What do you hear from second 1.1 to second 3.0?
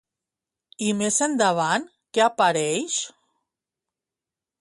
endavant què apareix?